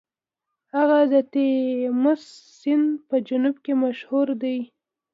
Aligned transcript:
هغه 0.75 0.99
د 1.13 1.15
تیمس 1.33 2.21
سیند 2.59 2.87
په 3.07 3.15
جنوب 3.27 3.55
کې 3.65 3.73
مشهور 3.83 4.27
دی. 4.41 4.57